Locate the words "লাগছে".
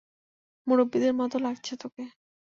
1.45-1.73